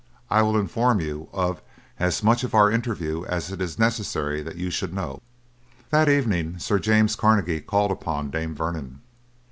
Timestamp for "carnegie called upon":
7.15-8.31